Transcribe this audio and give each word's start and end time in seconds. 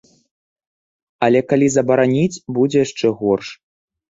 Але 1.27 1.41
калі 1.53 1.67
забараніць, 1.75 2.41
будзе 2.59 2.77
яшчэ 2.85 3.07
горш. 3.21 3.47